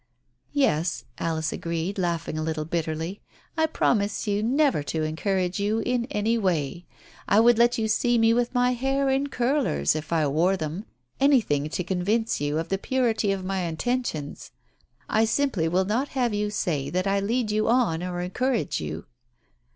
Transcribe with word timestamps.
"Yes," 0.55 1.03
Alice 1.19 1.53
agreed, 1.53 1.99
laughing 1.99 2.35
a 2.35 2.41
little 2.41 2.65
bitterly. 2.65 3.21
"I 3.55 3.67
promise 3.67 4.25
you 4.25 4.41
never 4.41 4.81
to 4.81 5.03
encourage 5.03 5.59
you 5.59 5.77
in 5.85 6.05
any 6.09 6.39
way. 6.39 6.87
I 7.27 7.39
would 7.39 7.59
let 7.59 7.77
you 7.77 7.87
see 7.87 8.17
me 8.17 8.33
with 8.33 8.51
my 8.51 8.71
hair 8.71 9.11
in 9.11 9.27
curlers, 9.29 9.95
if 9.95 10.11
I 10.11 10.25
wore 10.25 10.57
them 10.57 10.85
1 11.19 11.25
Anything 11.29 11.69
to 11.69 11.83
convince 11.83 12.41
you 12.41 12.57
of 12.57 12.69
the 12.69 12.79
purity 12.79 13.31
of 13.31 13.45
my 13.45 13.59
intentions. 13.61 14.49
I 15.07 15.23
simply 15.23 15.67
will 15.67 15.85
not 15.85 16.07
have 16.17 16.33
you 16.33 16.49
say 16.49 16.89
that 16.89 17.05
I 17.05 17.19
lead 17.19 17.51
you 17.51 17.67
on 17.67 18.01
or 18.01 18.21
encourage 18.21 18.81
you." 18.81 19.05